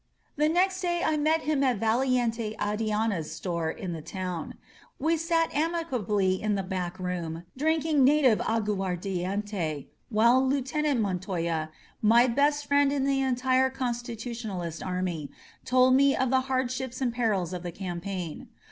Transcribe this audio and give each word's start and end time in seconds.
The 0.35 0.49
next 0.49 0.81
day 0.81 1.03
I 1.05 1.15
met 1.15 1.41
him 1.43 1.63
at 1.63 1.77
Valiente 1.77 2.55
Adiana's 2.55 3.31
store' 3.31 3.69
in 3.69 3.93
the 3.93 4.01
town. 4.01 4.55
We 4.97 5.15
sat 5.15 5.53
amicably 5.53 6.41
in 6.41 6.55
the 6.55 6.63
back 6.63 6.97
room 6.97 7.43
drink 7.55 7.85
ing 7.85 8.03
native 8.03 8.39
agtiardiente, 8.39 9.89
while 10.09 10.43
Lieutenant 10.43 11.01
Montoya, 11.01 11.69
my 12.01 12.25
best 12.25 12.65
friend 12.65 12.91
in 12.91 13.03
the 13.05 13.21
entire 13.21 13.69
Constitutionalist 13.69 14.81
army, 14.81 15.29
told 15.65 15.93
me 15.93 16.15
of 16.15 16.31
the 16.31 16.41
hardships 16.49 16.99
and 16.99 17.13
perils 17.13 17.53
of 17.53 17.61
the 17.61 17.71
campaign. 17.71 18.47